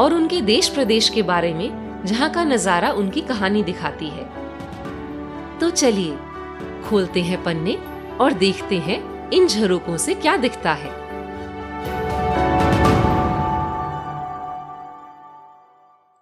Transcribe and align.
और 0.00 0.14
उनके 0.14 0.40
देश 0.40 0.68
प्रदेश 0.68 1.08
के 1.08 1.22
बारे 1.22 1.52
में, 1.54 2.04
जहाँ 2.06 2.30
का 2.30 2.44
नज़ारा 2.44 2.90
उनकी 2.92 3.20
कहानी 3.20 3.62
दिखाती 3.62 4.08
है। 4.08 4.24
तो 5.58 5.70
चलिए, 5.70 6.16
खोलते 6.84 7.20
हैं 7.20 7.42
पन्ने 7.44 7.74
और 8.16 8.32
देखते 8.32 8.78
हैं 8.78 8.98
इन 9.30 9.46
झरोकों 9.46 9.96
से 9.96 10.14
क्या 10.14 10.36
दिखता 10.36 10.72
है। 10.72 10.98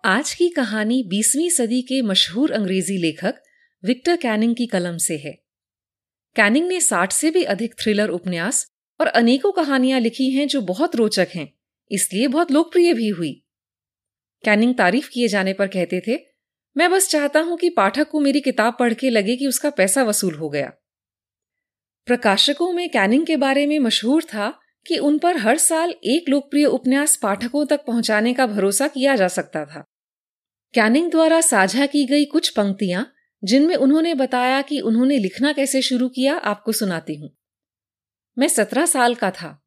आज 0.04 0.34
की 0.34 0.48
कहानी 0.48 1.02
20वीं 1.02 1.48
सदी 1.50 1.82
के 1.82 2.02
मशहूर 2.02 2.52
अंग्रेज़ी 2.52 2.98
लेखक 2.98 3.42
विक्टर 3.82 4.16
कैनिंग 4.16 4.54
की 4.56 4.66
कलम 4.66 4.96
से 4.96 5.16
है। 5.16 5.32
कैनिंग 6.36 6.68
ने 6.68 6.80
60 6.80 7.12
से 7.12 7.30
भी 7.30 7.42
अधिक 7.44 7.74
थ्रिलर 7.74 8.08
उपन्यास 8.10 8.66
और 9.00 9.06
अनेकों 9.06 9.52
कहानियाँ 9.52 10.00
लिखी 10.00 10.30
हैं 10.30 10.46
जो 10.48 10.60
बहुत 10.60 10.96
रोचक 10.96 11.28
हैं, 11.34 11.52
इसलिए 11.90 12.28
बहुत 12.28 12.52
लोकप्रिय 12.52 12.94
भी 12.94 13.08
हुई। 13.08 13.44
कैनिंग 14.44 14.74
तारीफ़ 14.74 15.08
किए 15.12 15.28
जाने 15.28 15.52
पर 15.52 15.66
कहते 15.66 16.02
थे, 16.06 16.18
मैं 16.76 16.90
बस 16.90 17.08
चाहता 17.08 17.40
हूँ 17.40 17.58
कि 17.58 17.70
पाठक 17.70 18.08
को 18.08 18.20
मेरी 18.20 18.40
किताब 18.40 18.76
पढ़ 18.80 18.94
के 18.94 19.10
लगे 19.10 19.36
कि 19.36 19.46
उसका 19.46 19.70
पैसा 19.70 20.02
वसूल 20.02 20.34
हो 20.34 20.48
गया। 20.48 20.72
प्रकाशकों 22.06 22.72
में 22.72 22.90
कैनिंग 22.90 23.26
के 23.26 23.36
बारे 23.36 23.66
में 23.66 23.78
मशहूर 23.78 24.24
था 24.24 24.60
कि 24.86 24.98
उन 24.98 25.18
पर 25.18 25.36
हर 25.36 25.58
साल 25.58 25.90
एक 25.90 26.28
लोकप्रिय 26.28 26.64
उपन्यास 26.64 27.16
पाठकों 27.16 27.66
तक 27.66 27.84
पहुँचाने 27.86 28.34
का 28.34 28.46
भरोसा 28.46 28.88
किया 28.88 29.16
जा 29.16 29.28
सकता 29.28 29.64
था। 29.64 29.84
कैनिंग 30.74 31.10
द्वारा 31.10 31.40
साझा 31.40 31.86
की 31.86 32.06
गई 32.06 32.24
कुछ 32.24 32.48
पंक्तियाँ, 32.48 33.12
जिनमें 33.44 33.76
उन्होंने 33.76 34.14
बताया 34.14 34.62
कि 34.62 34.80
उन्होंने 34.80 35.18
लिखना 35.18 35.52
कैसे 35.52 35.82
शुरू 35.82 36.08
किया, 36.08 36.36
आपको 36.36 36.72
सुनाती 36.72 37.14
हूँ। 37.14 37.36
मैं 38.38 38.48
सत्रह 38.48 38.86
साल 38.86 39.14
का 39.14 39.30
था। 39.30 39.64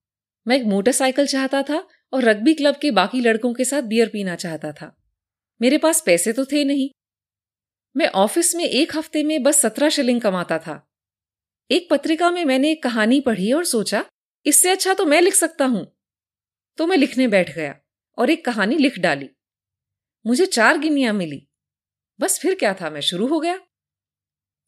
मैं 0.48 0.56
एक 0.56 0.64
मोटरसाइकिल 0.64 1.28
चाहता 1.28 1.62
था 1.62 1.88
और 2.14 2.24
रग्बी 2.24 2.54
क्लब 2.54 2.76
के 2.76 2.92
बाकी 2.92 3.20
लड़कों 3.20 3.54
के 3.54 3.66
साथ 3.66 3.82
बियर 3.82 4.10
पीना 4.10 4.36
चाहता 4.36 4.72
था। 4.72 4.96
मेरे 5.62 5.78
पास 5.78 6.02
पैसे 6.02 6.34
तो 6.34 6.46
थे 6.46 6.64
नहीं। 6.64 6.90
मैं 7.98 8.08
ऑफ़िस 8.08 8.56
में 8.56 8.66
एक 8.66 8.96
हफ़्ते 8.96 9.24
में 9.24 9.44
बस 9.44 9.58
सत्रह 9.58 9.90
शिलिंग 9.90 10.22
कमाता 10.22 10.58
था। 10.58 10.88
एक 11.72 11.88
पत्रिका 11.90 12.32
में 12.32 12.46
मैंने 12.46 12.72
एक 12.72 12.84
कहानी 12.84 13.22
पढ़ी 13.22 13.52
और 13.52 13.66
सोचा, 13.66 14.06
इससे 14.46 14.70
अच्छा 14.70 14.94
तो 14.94 15.06
मैं 15.06 15.22
लिख 15.22 15.34
सकता 15.34 15.66
हूँ। 15.66 15.98
तो 16.78 16.88
मैं 16.88 16.98
लिखने 16.98 17.28
बैठ 17.28 17.56
गया 17.56 17.76
और 18.18 18.30
एक 18.30 18.46
कहानी 18.46 18.78
लिख 18.78 19.00
डाली। 19.00 19.30
मुझे 20.28 20.46
चार 20.46 20.78
गिनियाँ 20.78 21.14
मिली। 21.14 21.48
बस 22.20 22.40
फिर 22.40 22.56
क्या 22.56 22.74
था, 22.74 22.90
मैं 22.90 23.02
शुरू 23.02 23.28
हो 23.28 23.40
गया। 23.40 23.60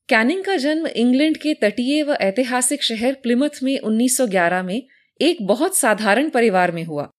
कैनिंग 0.10 0.44
का 0.44 0.56
जन्म 0.56 0.88
इंग्लैंड 0.88 1.38
के 1.38 1.54
तटीय 1.54 2.04
व 2.04 2.14
ऐतिहासिक 2.14 2.84
शहर 2.84 3.14
प्लिमथ 3.14 3.64
में 3.64 3.80
1911 3.80 4.64
में 4.64 4.88
एक 5.22 5.38
बहुत 5.42 5.78
साधारण 5.78 6.30
परिवार 6.30 6.72
में 6.72 6.84
हुआ। 6.84 7.10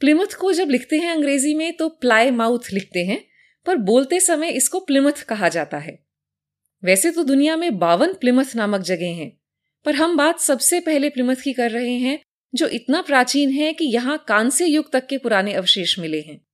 प्लिमथ 0.00 0.34
को 0.34 0.52
जब 0.52 0.68
लिखते 0.70 0.98
हैं 0.98 1.10
अंग्रेज़ी 1.10 1.54
में 1.54 1.76
तो 1.76 1.88
प्लाई 1.88 2.30
माउथ 2.30 2.58
लिखते 2.72 3.00
हैं, 3.00 3.24
पर 3.66 3.76
बोलते 3.76 4.20
समय 4.20 4.48
इसको 4.48 4.80
प्लिमथ 4.80 5.12
कहा 5.12 5.48
जाता 5.48 5.78
है। 5.78 6.06
वैसे 6.84 7.10
तो 7.10 7.24
दुनिया 7.24 7.56
में 7.56 7.78
बावन 7.78 8.12
प्लिमथ 8.12 8.44
नामक 8.56 8.80
जगह 8.80 9.06
हैं, 9.06 9.40
पर 9.84 9.94
हम 9.94 10.16
बात 10.16 10.40
सबसे 10.40 10.80
पहले 10.80 11.08
प्लिमथ 11.08 11.36
की 11.36 11.52
कर 11.52 11.70
रहे 11.70 11.98
हैं, 11.98 12.18
जो 12.54 12.68
इतना 12.68 13.02
प्राचीन 13.02 13.50
है 13.50 13.72
कि 13.72 13.84
यहाँ 13.84 14.24
कांस्य 14.28 14.66
युग 14.66 14.92
तक 14.92 15.06
के 15.06 15.18
पुराने 15.18 15.52
अवशेष 15.52 15.98
मिले 15.98 16.20
हैं। 16.20 16.46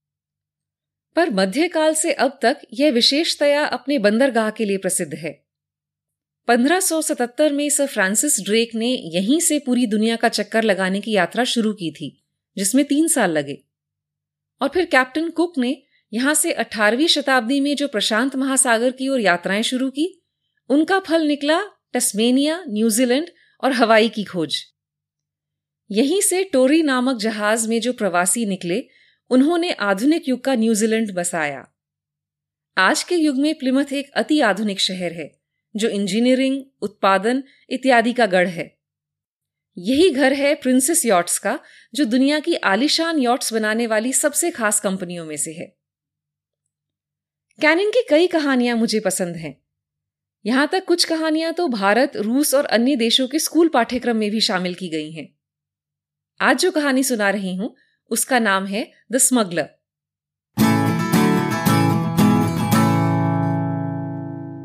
पर 1.17 1.31
मध्यकाल 1.31 1.95
से 1.95 2.13
अब 2.13 2.39
तक 2.43 2.57
यह 2.73 2.91
विशेषतया 2.91 3.65
अपने 3.65 3.99
बंदरगाह 3.99 4.51
के 4.51 4.65
लिए 4.65 4.77
प्रसिद्ध 4.77 5.15
है। 5.15 5.45
1577 6.49 7.53
में 7.53 7.71
सर 7.71 7.87
फ्रांसिस 7.87 8.41
ड्रेक 8.41 8.75
ने 8.75 8.89
यहीं 9.15 9.41
से 9.41 9.59
पूरी 9.59 9.87
दुनिया 9.87 10.17
का 10.17 10.29
चक्कर 10.29 10.63
लगाने 10.63 11.01
की 11.01 11.13
यात्रा 11.13 11.45
शुरू 11.45 11.73
की 11.73 11.91
थी। 11.91 12.20
जिसमें 12.57 12.85
तीन 12.85 13.09
साल 13.09 13.31
लगे। 13.31 13.65
और 14.63 14.69
फिर 14.69 14.85
कैप्टन 14.85 15.31
कुक 15.31 15.59
ने 15.59 15.83
यहाँ 16.13 16.35
से 16.35 16.53
18वीं 16.53 17.07
शताब्दी 17.07 17.61
में 17.61 17.77
जो 17.77 17.89
प्रशांत 17.89 18.37
महासागर 18.37 18.91
की 18.91 19.09
ओर 19.09 19.21
यात्राएँ 19.21 19.63
शुरू 19.63 19.91
की, 19.91 20.23
उनका 20.69 20.99
फल 20.99 21.27
निकला 21.27 21.61
टस्मेनिया, 21.93 22.65
न्यूजीलैंड 22.69 23.29
और 23.65 23.73
हवाई 23.73 24.09
की 24.09 24.25
खोज। 24.25 24.57
यहीं 25.91 26.21
से 26.21 26.45
टोरी 26.45 26.83
नामक 26.83 27.17
जहाज़ 27.17 27.69
में 27.69 27.81
जो 27.81 27.93
प्रवासी 27.93 28.47
निकले, 28.47 28.89
उन्होंने 29.31 29.73
आधुनिक 29.73 30.29
युग 30.29 30.45
का 30.45 30.55
न्यूजीलैंड 30.55 31.15
बसाया। 31.15 31.69
आज 32.79 33.03
के 33.03 33.15
युग 33.15 33.37
में 33.37 33.55
प्लिमथ 33.55 33.93
एक 33.93 34.11
अति 34.11 34.41
आधुनिक 34.41 34.81
शहर 34.81 35.13
है, 35.13 35.41
जो 35.77 35.89
इंजीनियरिंग, 35.89 36.65
उत्पादन 36.83 37.43
इत्यादि 37.71 38.13
का 38.13 38.27
गढ़ 38.27 38.49
है। 38.49 38.80
यही 39.79 40.11
घर 40.11 40.33
है 40.33 40.55
प्रिंसेस 40.55 41.07
यॉट्स 41.07 41.39
का, 41.39 41.59
जो 41.95 42.05
दुनिया 42.05 42.41
की 42.41 42.55
आलिशान 42.55 43.19
यॉट्स 43.19 43.53
बनाने 43.53 43.87
वाली 43.87 44.13
सबसे 44.13 44.51
खास 44.51 44.81
कंपनियों 44.81 45.27
में 45.27 45.37
से 45.37 45.53
है। 45.53 45.77
कैनिंग 47.61 47.93
की 47.93 48.07
कई 48.11 48.27
कहानियाँ 48.27 48.77
मुझे 48.77 49.01
पसंद 49.01 49.37
हैं। 49.37 49.63
यहाँ 50.47 50.69
तक 50.73 50.85
कुछ 50.85 51.05
कहानियाँ 51.05 51.53
तो 51.53 51.69
भारत, 51.69 52.13
रूस 52.17 52.55
और 52.55 52.65
अन्य 52.65 52.97
देशों 52.97 53.29
के 53.29 53.39
स्कूल 53.39 53.69
पाठ्यक्रम 53.69 54.17
में 54.17 54.31
भी 54.31 54.41
शामिल 54.41 54.75
की 54.75 54.89
गई 54.89 55.11
हैं। 55.13 55.29
आज 56.41 56.59
जो 56.59 56.71
कहानी 56.71 57.03
सुना 57.03 57.31
रही 57.31 57.55
हूँ, 57.57 57.75
उसका 58.11 58.39
नाम 58.39 58.67
है 58.67 58.93
द 59.13 59.17
स्मगलर 59.17 59.69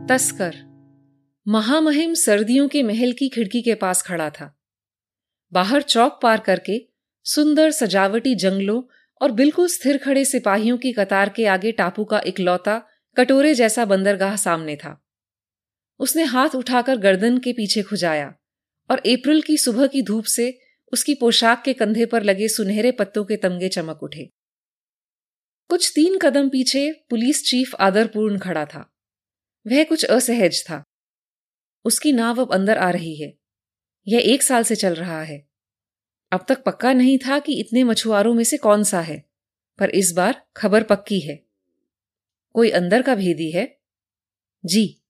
तस्कर। 0.09 0.55
महामहिम 1.47 2.13
सर्दियों 2.13 2.67
के 2.67 2.83
महल 2.83 3.11
की 3.11 3.29
खिड़की 3.29 3.61
के 3.61 3.75
पास 3.75 4.01
खड़ा 4.01 4.29
था। 4.29 4.64
बाहर 5.55 5.81
चौक 5.81 6.19
पार 6.23 6.39
करके 6.39 6.77
सुंदर 7.25 7.71
सजावटी 7.71 8.35
जंगलों 8.35 8.81
और 9.21 9.31
बिल्कुल 9.31 9.67
स्थिर 9.67 9.97
खड़े 9.97 10.25
सिपाहियों 10.25 10.77
की 10.77 10.91
कतार 10.93 11.29
के 11.29 11.45
आगे 11.45 11.71
टापू 11.71 12.05
का 12.05 12.21
इकलौता 12.25 12.77
कटोरे 13.17 13.53
जैसा 13.53 13.85
बंदरगाह 13.85 14.35
सामने 14.35 14.75
था। 14.75 15.05
उसने 15.99 16.23
हाथ 16.23 16.55
उठाकर 16.55 16.97
गर्दन 16.97 17.37
के 17.37 17.53
पीछे 17.53 17.81
खुजाया 17.81 18.33
और 18.91 18.97
अप्रैल 18.97 19.41
की 19.41 19.57
सुबह 19.57 19.87
की 19.87 20.01
धूप 20.01 20.25
से 20.25 20.59
उसकी 20.93 21.13
पोशाक 21.13 21.63
के 21.65 21.73
कंधे 21.73 22.05
पर 22.05 22.23
लगे 22.23 22.47
सुनहरे 22.47 22.91
पत्तों 22.91 23.25
के 23.25 23.37
तमगे 23.37 23.69
चमक 23.69 24.03
उठे। 24.03 24.29
कुछ 25.69 25.91
तीन 25.95 26.17
कदम 26.17 26.49
पीछे 26.49 26.91
पुलिस 27.09 27.43
चीफ 27.45 27.75
आदरपूर्ण 27.75 28.39
खड़ा 28.39 28.65
था। 28.65 28.85
वह 29.67 29.83
कुछ 29.83 30.05
असहज 30.05 30.63
था। 30.69 30.83
उसकी 31.85 32.11
नाव 32.11 32.41
अब 32.41 32.53
अंदर 32.53 32.77
आ 32.77 32.89
रही 32.89 33.15
है। 33.15 33.33
यह 34.07 34.21
एक 34.33 34.43
साल 34.43 34.63
से 34.63 34.75
चल 34.75 34.95
रहा 34.95 35.21
है। 35.21 35.47
अब 36.31 36.45
तक 36.49 36.63
पक्का 36.63 36.93
नहीं 36.93 37.17
था 37.17 37.39
कि 37.39 37.59
इतने 37.59 37.83
मछुआरों 37.83 38.33
में 38.33 38.43
से 38.43 38.57
कौन 38.57 38.83
सा 38.83 39.01
है, 39.01 39.29
पर 39.79 39.89
इस 39.89 40.13
बार 40.15 40.47
खबर 40.57 40.83
पक्की 40.83 41.19
है। 41.19 41.45
कोई 42.53 42.69
अंदर 42.69 43.01
का 43.01 43.15
भेदी 43.15 43.51
है? 43.51 43.79
जी। 44.65 45.01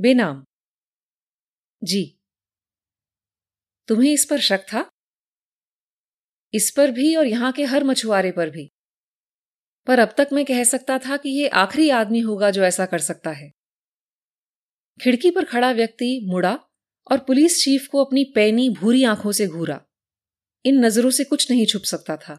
बेनाम। 0.00 0.44
जी। 1.84 2.18
तुम्हें 3.88 4.12
इस 4.12 4.24
पर 4.24 4.40
शक 4.40 4.58
था? 4.58 4.90
इस 6.54 6.72
पर 6.76 6.90
भी 6.90 7.16
और 7.16 7.26
यहाँ 7.26 7.52
के 7.52 7.64
हर 7.64 7.84
मछुआरे 7.84 8.32
पर 8.32 8.50
भी। 8.50 8.72
पर 9.86 9.98
अब 9.98 10.14
तक 10.18 10.28
मैं 10.32 10.44
कह 10.44 10.64
सकता 10.64 10.98
था 10.98 11.16
कि 11.16 11.28
यह 11.28 11.50
आखिरी 11.54 11.90
आदमी 11.90 12.20
होगा 12.20 12.50
जो 12.50 12.62
ऐसा 12.62 12.86
कर 12.86 12.98
सकता 12.98 13.30
है। 13.30 13.52
खिड़की 15.02 15.30
पर 15.30 15.44
खड़ा 15.44 15.72
व्यक्ति, 15.72 16.20
मुड़ा 16.24 16.67
और 17.10 17.18
पुलिस 17.18 17.64
चीफ 17.64 17.86
को 17.86 18.04
अपनी 18.04 18.24
पैनी, 18.24 18.70
भूरी 18.70 19.04
आँखों 19.04 19.32
से 19.32 19.46
घूरा। 19.46 19.84
इन 20.64 20.84
नज़रों 20.84 21.10
से 21.10 21.24
कुछ 21.24 21.50
नहीं 21.50 21.66
छुप 21.66 21.82
सकता 21.82 22.16
था। 22.16 22.36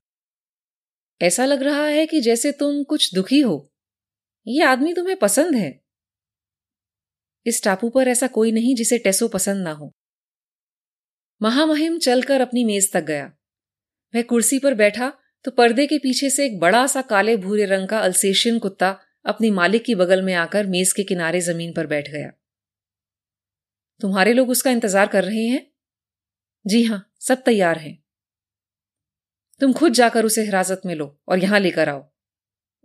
ऐसा 1.21 1.45
लग 1.45 1.63
रहा 1.63 1.85
है 1.85 2.05
कि 2.05 2.21
जैसे 2.21 2.51
तुम 2.51 2.83
कुछ 2.83 3.15
दुखी 3.15 3.39
हो। 3.39 3.71
ये 4.47 4.63
आदमी 4.63 4.93
तुम्हें 4.93 5.17
पसंद 5.17 5.55
है। 5.55 5.81
इस 7.45 7.63
टापू 7.63 7.89
पर 7.89 8.07
ऐसा 8.07 8.27
कोई 8.27 8.51
नहीं 8.51 8.75
जिसे 8.75 8.97
टेसो 8.97 9.27
पसंद 9.27 9.63
ना 9.63 9.71
हो। 9.71 9.95
महामहिम 11.41 11.99
चलकर 11.99 12.41
अपनी 12.41 12.63
मेज 12.63 12.91
तक 12.93 13.01
गया। 13.01 13.33
वह 14.15 14.21
कुर्सी 14.21 14.59
पर 14.59 14.73
बैठा 14.73 15.13
तो 15.43 15.51
पर्दे 15.51 15.87
के 15.87 15.97
पीछे 15.97 16.29
से 16.29 16.45
एक 16.45 16.59
बड़ा 16.59 16.87
सा 16.87 17.01
काले 17.01 17.37
भूरे 17.37 17.65
रंग 17.65 17.87
का 17.87 17.99
अल्सेशियन 17.99 18.59
कुत्ता 18.59 18.99
अपनी 19.25 19.49
मालिक 19.49 19.83
की 19.83 19.95
बगल 19.95 20.21
में 20.21 20.33
आकर 20.33 20.67
मेज 20.67 20.93
के 20.93 21.03
किनारे 21.03 21.41
ज़मीन 21.41 21.73
पर 21.73 21.87
बैठ 21.87 22.09
गया। 22.09 22.31
तुम्हारे 24.01 24.33
लोग 24.33 24.49
उसका 24.49 24.71
इंतज़ार 24.71 25.07
कर 25.07 25.23
रहे 25.23 25.45
हैं? 25.47 25.71
जी 26.67 26.83
हाँ, 26.83 27.11
सब 27.19 27.43
तैयार 27.43 27.77
हैं। 27.77 28.03
तुम 29.59 29.73
खुद 29.73 29.93
जाकर 29.93 30.25
उसे 30.25 30.41
हिरासत 30.41 30.81
में 30.85 30.95
लो 30.95 31.19
और 31.27 31.39
यहाँ 31.39 31.59
लेकर 31.59 31.89
आओ। 31.89 32.09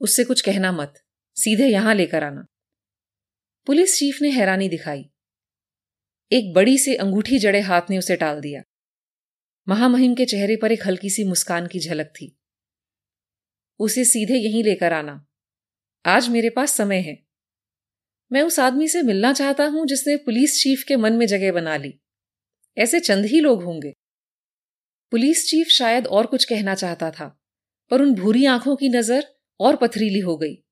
उससे 0.01 0.25
कुछ 0.25 0.41
कहना 0.41 0.73
मत, 0.73 0.95
सीधे 1.35 1.67
यहाँ 1.67 1.95
लेकर 1.95 2.25
आना। 2.25 2.47
पुलिस 3.67 3.99
चीफ 3.99 4.19
ने 4.23 4.31
हैरानी 4.31 4.69
दिखाई। 4.69 5.11
एक 6.33 6.53
बड़ी 6.55 6.79
से 6.79 6.97
अंगूठी 6.97 7.39
जड़े 7.39 7.61
हाथ 7.61 7.83
ने 7.91 7.99
उसे 7.99 8.17
टाल 8.17 8.41
दिया। 8.41 8.63
महामहिम 9.69 10.15
के 10.15 10.25
चेहरे 10.25 10.57
पर 10.57 10.73
एक 10.73 10.87
हल्की 10.87 11.11
सी 11.11 11.25
मुस्कान 11.25 11.67
की 11.67 11.79
झलक 11.79 12.07
थी। 12.07 12.37
उसे 13.79 14.05
सीधे 14.05 14.35
यहीं 14.35 14.65
लेकर 14.65 14.93
आना। 14.93 15.27
आज 16.07 16.29
मेरे 16.29 16.51
पास 16.51 16.73
समय 16.73 17.01
है। 17.01 17.24
मैं 18.35 18.43
उस 18.43 18.61
आदमी 18.61 18.89
से 18.89 19.03
मिलना 19.03 19.33
चाहता 19.33 19.65
हूँ 19.65 19.87
जिसने 19.87 20.17
पुलिस 20.17 20.63
चीफ 20.63 20.83
के 20.83 20.97
मन 20.97 21.13
में 21.13 21.27
जगह 21.27 21.53
बना 21.53 21.77
ली। 21.77 22.01
ऐसे 22.79 23.01
चंद 23.01 23.25
ही 23.25 23.41
लोग 23.41 23.63
होंगे। 23.63 23.95
पुलिस 25.11 25.51
चीफ 25.51 25.67
शायद 25.67 26.07
और 26.07 26.27
कुछ 26.27 26.45
कहना 26.45 26.75
चाहता 26.75 27.11
था, 27.11 27.41
पर 27.91 28.03
उन 28.03 28.15
भूरी 28.15 28.45
आँखों 28.45 28.77
की 28.77 28.89
नज़र 28.89 29.35
और 29.61 29.77
पथरीली 29.77 30.19
हो 30.19 30.37
गई, 30.37 30.65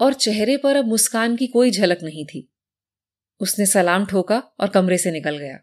और 0.00 0.12
चेहरे 0.12 0.56
पर 0.56 0.76
अब 0.76 0.84
मुस्कान 0.84 1.36
की 1.36 1.46
कोई 1.46 1.70
झलक 1.70 1.98
नहीं 2.02 2.26
थी। 2.26 2.52
उसने 3.40 3.66
सलाम 3.66 4.06
ठोका 4.06 4.38
और 4.60 4.68
कमरे 4.68 4.98
से 4.98 5.10
निकल 5.10 5.38
गया। 5.38 5.58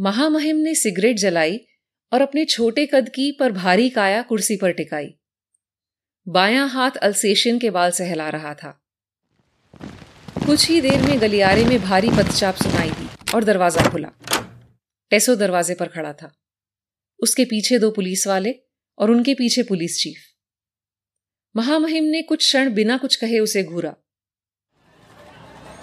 महामहिम 0.00 0.56
ने 0.56 0.74
सिगरेट 0.74 1.16
जलाई 1.16 1.60
और 2.12 2.22
अपने 2.22 2.44
छोटे 2.44 2.86
कद 2.86 3.08
की 3.08 3.32
पर 3.32 3.52
भारी 3.52 3.90
काया 3.90 4.22
कुर्सी 4.22 4.56
पर 4.56 4.72
टिकाई। 4.72 5.14
बायां 6.28 6.68
हाथ 6.68 6.90
अल्सेशियन 6.90 7.58
के 7.58 7.70
बाल 7.70 7.90
सहला 7.90 8.28
रहा 8.28 8.54
था। 8.54 8.87
कुछ 10.48 10.68
ही 10.68 10.80
देर 10.80 11.02
में 11.02 11.20
गलियारे 11.20 11.64
में 11.64 11.80
भारी 11.80 12.10
पदचाप 12.10 12.54
सुनाई 12.54 12.90
दी 12.90 13.08
और 13.34 13.44
दरवाज़ा 13.44 13.82
खुला। 13.90 14.08
टेसो 15.10 15.34
दरवाजे 15.36 15.74
पर 15.74 15.88
खड़ा 15.88 16.12
था। 16.12 16.30
उसके 17.20 17.44
पीछे 17.44 17.78
दो 17.78 17.90
पुलिस 17.90 18.26
वाले 18.26 18.54
और 18.98 19.10
उनके 19.10 19.34
पीछे 19.34 19.62
पुलिस 19.62 19.98
चीफ। 20.02 20.22
महामहिम 21.54 22.04
ने 22.04 22.22
कुछ 22.22 22.38
क्षण 22.38 22.72
बिना 22.74 22.96
कुछ 22.96 23.16
कहे 23.16 23.38
उसे 23.38 23.64
घूरा। 23.64 23.94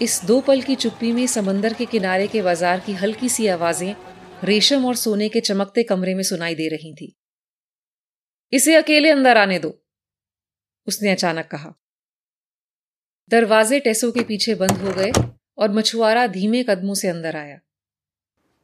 इस 0.01 0.19
दो 0.25 0.39
पल 0.41 0.61
की 0.61 0.75
चुप्पी 0.77 1.11
में 1.11 1.25
समंदर 1.27 1.73
के 1.73 1.85
किनारे 1.85 2.27
के 2.27 2.41
बाज़ार 2.41 2.79
की 2.79 2.93
हल्की 2.95 3.29
सी 3.29 3.47
आवाज़ें 3.49 3.95
रेशम 4.43 4.85
और 4.85 4.95
सोने 4.95 5.29
के 5.29 5.41
चमकते 5.43 5.83
कमरे 5.85 6.15
में 6.15 6.23
सुनाई 6.23 6.55
दे 6.55 6.67
रही 6.67 6.93
थी। 6.95 7.13
इसे 8.53 8.75
अकेले 8.75 9.09
अंदर 9.11 9.37
आने 9.37 9.59
दो, 9.59 9.75
उसने 10.87 11.11
अचानक 11.11 11.47
कहा। 11.47 11.75
दरवाजे 13.29 13.79
टेसो 13.79 14.11
के 14.11 14.23
पीछे 14.23 14.55
बंद 14.55 14.71
हो 14.71 14.91
गए 14.91 15.11
और 15.57 15.71
मछुआरा 15.71 16.27
धीमे 16.27 16.63
कदमों 16.63 16.93
से 16.93 17.07
अंदर 17.07 17.35
आया। 17.35 17.59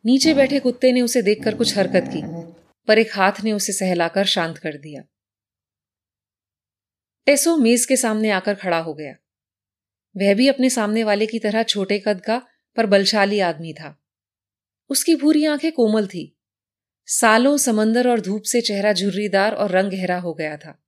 नीचे 0.06 0.34
बैठे 0.34 0.60
कुत्ते 0.60 0.92
ने 0.92 1.02
उसे 1.02 1.22
देखकर 1.22 1.56
कुछ 1.56 1.78
हरकत 1.78 2.04
की, 2.08 2.22
पर 2.88 3.00
एक 3.00 3.10
हाथ 3.13 3.31
ने 3.44 3.52
उसे 3.52 3.74
सहलाकर 3.74 4.25
शांत 4.25 4.58
कर 4.58 4.78
दिया। 4.78 5.04
टेसो 7.25 7.58
मेज 7.58 7.86
के 7.86 7.98
सामने 7.98 8.30
आकर 8.30 8.54
खड़ा 8.54 8.78
हो 8.78 8.94
गया। 8.94 9.16
वह 10.18 10.34
भी 10.34 10.48
अपने 10.48 10.69
सामने 10.69 11.04
वाले 11.04 11.25
की 11.25 11.40
तरह 11.40 11.64
छोटे 11.64 12.00
कद 12.00 12.22
का, 12.22 12.42
पर 12.78 12.86
बलशाली 12.86 13.40
आदमी 13.40 13.74
था। 13.74 14.04
उसकी 14.90 15.16
भूरी 15.16 15.46
आँखें 15.46 15.72
कोमल 15.72 16.07
थी। 16.07 16.38
सालों 17.06 17.57
समंदर 17.57 18.10
और 18.10 18.22
धूप 18.22 18.44
से 18.44 18.62
चेहरा 18.62 18.94
झुर्रीदार 18.94 19.52
और 19.52 19.72
रंग 19.72 19.92
गहरा 19.92 20.19
हो 20.19 20.34
गया 20.34 20.57
था। 20.57 20.84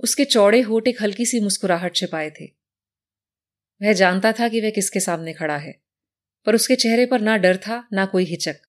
उसके 0.00 0.24
चौड़े 0.24 0.60
होठ 0.60 0.88
एक 0.88 1.02
हल्की 1.02 1.26
सी 1.26 1.40
मुस्कुराहट 1.40 1.96
छिपाए 1.96 2.30
थे। 2.30 2.55
वह 3.80 3.92
जानता 3.92 4.32
था 4.32 4.48
कि 4.48 4.60
वह 4.60 4.70
किसके 4.70 5.00
सामने 5.00 5.32
खड़ा 5.32 5.56
है, 5.56 5.72
पर 6.46 6.54
उसके 6.54 6.76
चेहरे 6.76 7.06
पर 7.06 7.20
ना 7.20 7.36
डर 7.36 7.56
था, 7.56 7.86
ना 7.92 8.06
कोई 8.06 8.24
हिचक। 8.24 8.60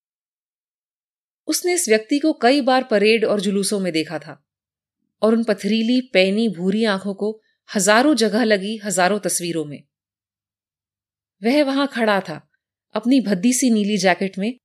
उसने 1.48 1.74
इस 1.74 1.88
व्यक्ति 1.88 2.18
को 2.18 2.32
कई 2.32 2.60
बार 2.60 2.84
परेड 2.84 3.24
और 3.24 3.40
जुलूसों 3.40 3.78
में 3.80 3.92
देखा 3.92 4.18
था, 4.18 4.42
और 5.22 5.34
उन 5.34 5.44
पथरीली, 5.44 6.00
पैनी, 6.12 6.48
भूरी 6.48 6.84
आँखों 6.84 7.14
को 7.14 7.40
हज़ारों 7.68 8.14
जगह 8.14 8.44
लगी, 8.44 8.76
हज़ारों 8.76 9.18
तस्वीरों 9.18 9.64
में। 9.64 9.82
वह 11.42 11.62
वहाँ 11.64 11.86
खड़ा 11.86 12.20
था, 12.20 12.40
अपनी 12.94 13.20
भद्दी 13.20 13.52
सी 13.52 13.70
नीली 13.70 13.96
जैकेट 13.98 14.38
में, 14.38 14.58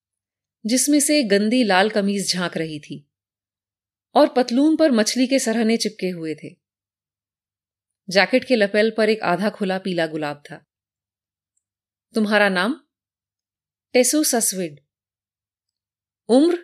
जिसमें 0.66 1.00
से 1.00 1.24
गंदी 1.24 1.64
लाल 1.64 1.90
कमीज 1.90 2.34
झाँक 2.34 2.58
रही 2.58 2.80
थी, 2.80 3.06
और 4.16 4.28
पतलून 4.28 4.76
पर 4.76 4.92
मछली 4.92 5.28
के 5.28 5.40
सरहने 5.40 5.78
चिपके 5.78 6.10
हुए 6.10 6.36
थे। 6.36 6.50
जैकेट 8.10 8.44
के 8.44 8.56
लपेल 8.56 8.94
पर 8.98 9.10
एक 9.10 9.24
आधा 9.24 9.50
खुला 9.50 9.78
पीला 9.78 10.08
गुलाब 10.08 10.44
था। 10.52 10.66
तुम्हारा 12.16 12.50
नाम? 12.50 12.88
टेसु 13.94 14.24
ससविड। 14.24 14.80
उम्र? 16.28 16.58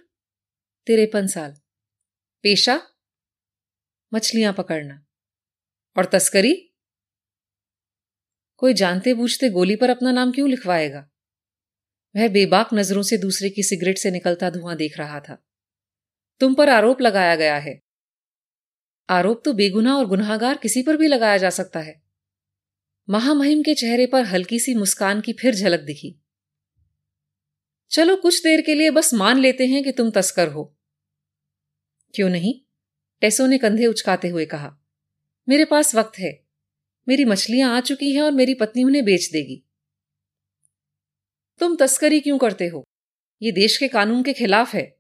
तिरपन 0.86 1.28
साल। 1.28 1.52
पेशा? 2.44 2.88
मछलियाँ 4.14 4.54
पकड़ना। 4.54 5.06
और 5.98 6.06
तस्करी? 6.06 6.76
कोई 8.58 8.74
जानते 8.74 9.14
बूझते 9.14 9.50
गोली 9.50 9.76
पर 9.76 9.90
अपना 9.90 10.12
नाम 10.12 10.32
क्यों 10.32 10.50
लिखवाएगा? 10.50 11.10
वह 12.16 12.28
बेबाक 12.28 12.70
नज़रों 12.74 13.04
से 13.04 13.18
दूसरे 13.18 13.50
की 13.50 13.64
सिगरेट 13.64 13.98
से 13.98 14.12
निकलता 14.12 14.50
धुआँ 14.50 14.76
देख 14.76 14.98
रहा 14.98 15.20
था। 15.20 15.46
तुम 16.40 16.56
पर 16.56 16.70
आरोप 16.70 17.02
लगाया 17.02 17.36
गया 17.36 17.58
है 17.58 17.89
आरोप 19.10 19.42
तो 19.46 19.54
बेगुनाह 19.54 19.94
और 19.94 20.06
गुनाहगार 20.06 20.58
किसी 20.58 20.84
पर 20.84 20.98
भी 20.98 21.08
लगाया 21.08 21.38
जा 21.38 21.50
सकता 21.50 21.80
है। 21.80 22.02
महामहिम 23.10 23.62
के 23.62 23.74
चेहरे 23.74 24.06
पर 24.06 24.26
हल्की 24.26 24.60
सी 24.60 24.76
मुस्कान 24.76 25.22
की 25.22 25.34
फिर 25.34 25.56
झलक 25.56 25.80
दिखी। 25.80 26.20
चलो 27.92 28.16
कुछ 28.16 28.44
देर 28.44 28.62
के 28.62 28.76
लिए 28.76 28.92
बस 28.92 29.14
मान 29.14 29.38
लेते 29.38 29.68
हैं 29.68 29.84
कि 29.84 29.92
तुम 29.92 30.12
तस्कर 30.12 30.48
हो। 30.48 30.78
क्यों 32.16 32.30
नहीं? 32.30 32.62
टेसो 33.22 33.48
ने 33.48 33.58
कंधे 33.58 33.86
उचकाते 33.86 34.28
हुए 34.28 34.46
कहा। 34.46 34.78
मेरे 35.50 35.66
पास 35.66 35.96
वक्त 35.96 36.20
है। 36.20 36.46
मेरी 37.08 37.26
मछलियाँ 37.26 37.78
आ 37.78 37.80
चुकी 37.80 38.14
हैं 38.14 38.22
और 38.22 38.32
मेरी 38.32 38.54
पत्नी 38.54 38.84
उन्हें 38.84 39.06
बेच 39.06 39.30
देगी। 39.34 39.64
तुम 41.60 41.76
तस्करी 41.76 42.20
क्यों 42.20 42.38
करते 42.38 42.68
हो? 42.68 42.84
ये 43.42 43.52
देश 43.52 43.78
के 43.78 43.88
कानून 43.88 44.24
के 44.24 44.34
खिलाफ 44.34 44.76
है। 44.76 44.98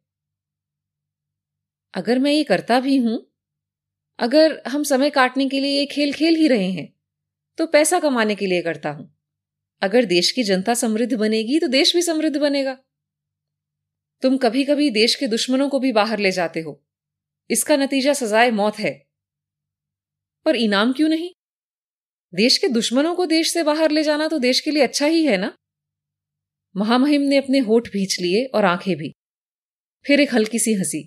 अगर 1.93 2.19
मैं 2.19 2.31
ये 2.31 2.43
करता 2.43 2.79
भी 2.79 2.97
हूँ 2.97 3.28
अगर 4.19 4.61
हम 4.67 4.83
समय 4.83 5.09
काटने 5.09 5.49
के 5.49 5.59
लिए 5.59 5.79
ये 5.79 5.85
खेल 5.85 6.13
खेल 6.13 6.35
ही 6.35 6.47
रहे 6.47 6.71
हैं 6.71 6.93
तो 7.57 7.67
पैसा 7.67 7.99
कमाने 7.99 8.35
के 8.35 8.45
लिए 8.45 8.61
करता 8.61 8.89
हूँ। 8.89 9.17
अगर 9.81 10.05
देश 10.05 10.31
की 10.31 10.43
जनता 10.43 10.73
समृद्ध 10.73 11.13
बनेगी 11.13 11.59
तो 11.59 11.67
देश 11.67 11.95
भी 11.95 12.01
समृद्ध 12.01 12.37
बनेगा। 12.37 12.77
तुम 14.23 14.37
कभी 14.37 14.63
कभी 14.63 14.89
देश 14.89 15.15
के 15.15 15.27
दुश्मनों 15.27 15.69
को 15.69 15.79
भी 15.79 15.91
बाहर 15.91 16.19
ले 16.19 16.31
जाते 16.31 16.59
हो। 16.59 16.83
इसका 17.49 17.77
नतीजा 17.77 18.13
सजाए 18.13 18.51
मौत 18.51 18.79
है। 18.79 19.07
पर 20.45 20.55
इनाम 20.55 20.93
क्यों 20.93 21.09
नहीं? 21.09 21.31
देश 22.33 22.57
के 22.57 22.67
दुश्मनों 22.67 23.15
को 23.15 23.25
देश 23.25 23.53
से 23.53 23.63
बाहर 23.63 23.91
ले 23.91 24.03
जाना 24.03 24.27
तो 24.27 24.39
देश 24.39 24.59
के 24.59 24.71
लिए 24.71 24.83
अच्छा 24.83 25.05
ही 25.05 25.25
है 25.25 25.37
ना? 25.37 25.53
महामहिम 26.75 27.21
ने 27.21 27.37
अपने 27.37 27.59
होठ 27.59 27.87
भींच 27.87 28.17
लिए 28.21 28.45
और 28.45 28.65
आँखें 28.65 28.95
भी। 28.95 29.13
फिर 30.05 30.19
एक 30.19 30.33
हल्की 30.33 30.59
सी 30.59 30.73
हँसी। 30.73 31.05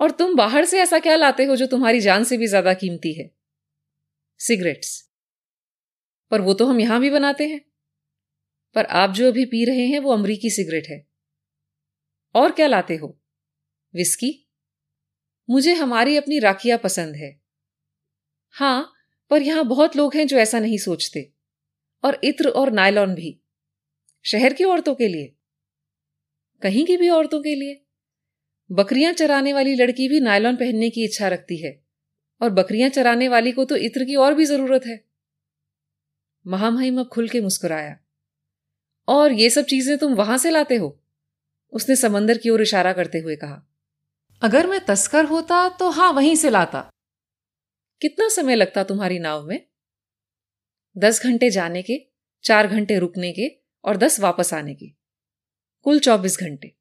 और 0.00 0.10
तुम 0.10 0.34
बाहर 0.36 0.64
से 0.64 0.80
ऐसा 0.80 0.98
क्या 0.98 1.16
लाते 1.16 1.44
हो 1.44 1.56
जो 1.56 1.66
तुम्हारी 1.66 2.00
जान 2.00 2.24
से 2.24 2.36
भी 2.36 2.46
ज़्यादा 2.46 2.74
कीमती 2.74 3.12
है? 3.12 3.30
सिगरेट्स 4.40 5.02
पर 6.30 6.40
वो 6.40 6.54
तो 6.54 6.66
हम 6.66 6.80
यहाँ 6.80 7.00
भी 7.00 7.10
बनाते 7.10 7.46
हैं। 7.48 7.60
पर 8.76 8.84
आप 8.84 9.10
जो 9.10 9.28
अभी 9.28 9.44
पी 9.44 9.64
रहे 9.64 9.86
हैं 9.86 9.98
वो 9.98 10.12
अमरीकी 10.12 10.50
सिगरेट 10.50 10.86
है। 10.88 11.06
और 12.34 12.52
क्या 12.52 12.66
लाते 12.66 12.96
हो? 12.96 13.16
विस्की 13.94 14.32
मुझे 15.48 15.74
हमारी 15.74 16.16
अपनी 16.16 16.38
राखिया 16.38 16.76
पसंद 16.76 17.16
है। 17.16 17.40
हाँ, 18.54 18.92
पर 19.30 19.42
यहाँ 19.42 19.64
बहुत 19.64 19.96
लोग 19.96 20.14
हैं 20.14 20.26
जो 20.26 20.36
ऐसा 20.36 20.58
नहीं 20.58 20.78
सोचते। 20.78 21.30
और 22.04 22.20
इत्र 22.24 22.48
और 22.48 22.70
नायलॉन 22.72 23.14
भी। 23.14 23.38
शहर 24.24 24.52
की 24.52 24.64
औरतों 24.64 24.94
के 24.94 25.08
लिए। 25.08 25.32
कहीं 26.62 26.84
की 26.86 26.96
भी 26.96 27.08
औरतों 27.08 27.40
के 27.42 27.54
लिए। 27.54 27.85
बकरियाँ 28.70 29.12
चराने 29.12 29.52
वाली 29.52 29.74
लड़की 29.74 30.08
भी 30.08 30.20
नायलॉन 30.20 30.56
पहनने 30.56 30.90
की 30.90 31.04
इच्छा 31.04 31.28
रखती 31.28 31.56
है 31.56 31.82
और 32.42 32.50
बकरियाँ 32.50 32.90
चराने 32.90 33.28
वाली 33.28 33.52
को 33.52 33.64
तो 33.64 33.76
इत्र 33.76 34.04
की 34.04 34.14
और 34.14 34.34
भी 34.34 34.44
ज़रूरत 34.44 34.86
है। 34.86 35.04
महामहिम 36.46 37.00
अब 37.00 37.08
खुल 37.08 37.28
के 37.28 37.40
मुस्कुराया। 37.40 37.98
और 39.08 39.32
ये 39.32 39.50
सब 39.50 39.64
चीज़ें 39.64 39.98
तुम 39.98 40.14
वहाँ 40.14 40.38
से 40.38 40.50
लाते 40.50 40.76
हो? 40.76 41.02
उसने 41.72 41.96
समंदर 41.96 42.38
की 42.38 42.50
ओर 42.50 42.62
इशारा 42.62 42.92
करते 42.92 43.18
हुए 43.18 43.36
कहा। 43.36 43.66
अगर 44.42 44.66
मैं 44.66 44.84
तस्कर 44.84 45.24
होता 45.24 45.68
तो 45.68 45.90
हाँ 45.90 46.12
वहीं 46.12 46.36
से 46.36 46.50
लाता। 46.50 46.90
कितना 48.00 48.28
समय 48.28 48.54
लगता 48.54 48.84
तुम्हारी 48.84 49.18
नाव 49.18 49.46
में? 49.46 49.66
दस 50.98 51.22
घंटे 51.22 51.50
जाने 51.50 51.82
के 51.82 52.06
चार 52.44 52.66
घंटे 52.66 52.98
रुकने 52.98 53.32
के 53.32 53.48
और 53.84 53.96
दस 53.96 54.20
वापस 54.20 54.54
आने 54.54 54.74
के। 54.74 54.86
कुल 55.82 55.98
चौबीस 55.98 56.40
घंटे। 56.40 56.75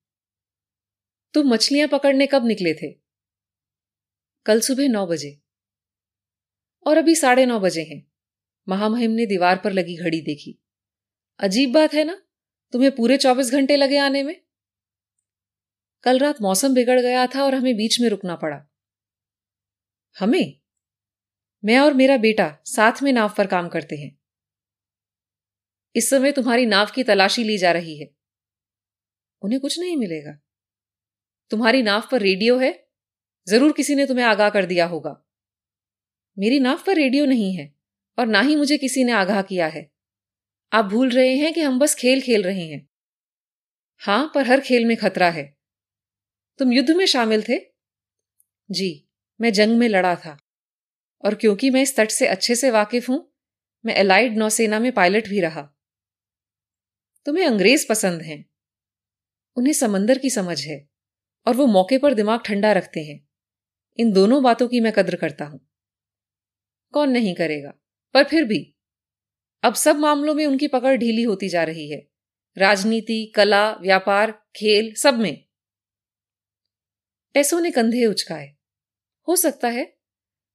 तुम 1.35 1.47
मछलियाँ 1.47 1.87
पकड़ने 1.87 2.27
कब 2.27 2.45
निकले 2.45 2.73
थे? 2.73 2.91
कल 4.45 4.59
सुबह 4.59 4.89
नौ 4.89 5.07
बजे। 5.07 5.41
और 6.87 6.97
अभी 6.97 7.15
साढ़े 7.15 7.45
नौ 7.45 7.59
बजे 7.59 7.83
हैं। 7.83 8.11
महामहिम 8.69 9.11
ने 9.11 9.25
दीवार 9.25 9.57
पर 9.57 9.71
लगी 9.71 9.97
घड़ी 9.97 10.21
देखी। 10.21 10.63
अजीब 11.39 11.73
बात 11.73 11.93
है 11.93 12.03
ना? 12.03 12.21
तुम्हें 12.73 12.95
पूरे 12.95 13.17
चौबीस 13.17 13.51
घंटे 13.51 13.75
लगे 13.75 13.97
आने 13.97 14.23
में। 14.23 14.41
कल 16.03 16.19
रात 16.19 16.41
मौसम 16.41 16.73
बिगड़ 16.73 17.01
गया 17.01 17.27
था 17.27 17.43
और 17.43 17.55
हमें 17.55 17.75
बीच 17.75 17.99
में 18.01 18.09
रुकना 18.09 18.35
पड़ा। 18.35 18.73
हमें? 20.19 20.61
मैं 21.65 21.79
और 21.79 21.93
मेरा 21.93 22.17
बेटा 22.17 22.57
साथ 22.65 23.03
में 23.03 23.13
नाव 23.13 23.33
पर 23.37 23.47
काम 23.47 23.69
करते 23.69 23.95
हैं। 23.95 24.19
इस 25.95 26.09
समय 26.09 26.31
तुम्हारी 26.31 26.65
नाव 26.65 26.91
की 26.95 27.03
तलाशी 27.03 27.43
ली 27.43 27.57
जा 27.57 27.71
रही 27.71 27.99
है। 27.99 28.15
उन्हें 29.41 29.61
कुछ 29.61 29.79
नहीं 29.79 29.97
मिलेगा। 29.97 30.44
तुम्हारी 31.49 31.83
नाव 31.83 32.03
पर 32.11 32.21
रेडियो 32.21 32.57
है? 32.57 32.87
ज़रूर 33.49 33.71
किसी 33.71 33.95
ने 33.95 34.05
तुम्हें 34.05 34.25
आगाह 34.25 34.49
कर 34.49 34.65
दिया 34.65 34.85
होगा। 34.85 35.25
मेरी 36.39 36.59
नाव 36.59 36.83
पर 36.87 36.95
रेडियो 36.95 37.25
नहीं 37.25 37.55
है, 37.55 37.75
और 38.19 38.27
ना 38.27 38.41
ही 38.41 38.55
मुझे 38.55 38.77
किसी 38.77 39.03
ने 39.03 39.11
आगाह 39.11 39.41
किया 39.41 39.67
है। 39.67 39.91
आप 40.73 40.85
भूल 40.85 41.09
रहे 41.09 41.35
हैं 41.35 41.53
कि 41.53 41.61
हम 41.61 41.79
बस 41.79 41.95
खेल 41.95 42.21
खेल 42.21 42.43
रहे 42.43 42.67
हैं। 42.67 42.89
हाँ, 43.97 44.31
पर 44.35 44.47
हर 44.47 44.61
खेल 44.61 44.85
में 44.85 44.97
खतरा 44.97 45.29
है। 45.29 45.57
तुम 46.57 46.71
युद्ध 46.71 46.91
में 46.91 47.05
शामिल 47.05 47.43
थे? 47.49 47.59
जी, 48.71 49.07
मैं 49.41 49.53
जंग 49.53 49.77
में 49.77 49.89
लड़ा 49.89 50.15
था। 50.15 50.37
और 51.25 51.35
क्योंकि 51.35 51.69
मैं 51.69 51.81
इस 51.81 51.95
तट 51.95 52.11
से 52.11 52.27
अच्छे 52.27 52.55
से 52.55 52.71
वाकिफ 52.71 53.09
हूँ, 53.09 53.33
मैं 53.85 53.95
एलाइड 53.95 54.37
नौसेना 54.37 54.79
में 54.79 54.91
पायलट 54.91 55.27
भी 55.27 55.39
रहा। 55.39 55.61
तुम्हें 57.25 57.45
अंग्रेज़ 57.45 57.87
पसंद 57.89 58.21
हैं। 58.21 58.45
उन्हें 59.55 59.73
समंदर 59.73 60.17
की 60.17 60.29
समझ 60.29 60.65
है। 60.65 60.94
और 61.47 61.55
वो 61.55 61.65
मौके 61.65 61.97
पर 61.97 62.13
दिमाग 62.13 62.39
ठंडा 62.39 62.71
रखते 62.71 62.99
हैं। 62.99 63.27
इन 63.97 64.11
दोनों 64.11 64.43
बातों 64.43 64.67
की 64.67 64.79
मैं 64.79 64.93
कद्र 64.93 65.15
करता 65.15 65.45
हूँ। 65.45 65.67
कौन 66.91 67.09
नहीं 67.09 67.35
करेगा? 67.35 67.73
पर 68.13 68.23
फिर 68.23 68.43
भी, 68.43 68.75
अब 69.63 69.73
सब 69.73 69.95
मामलों 69.95 70.33
में 70.33 70.45
उनकी 70.45 70.67
पकड़ 70.67 70.97
ढीली 70.97 71.23
होती 71.23 71.49
जा 71.49 71.63
रही 71.63 71.89
है। 71.91 72.07
राजनीति, 72.57 73.33
कला, 73.35 73.71
व्यापार, 73.71 74.31
खेल, 74.31 74.93
सब 74.93 75.19
में। 75.19 75.45
टेसो 77.33 77.59
ने 77.59 77.71
कंधे 77.71 78.05
उचकाए। 78.05 78.55
हो 79.27 79.35
सकता 79.35 79.67
है, 79.67 79.97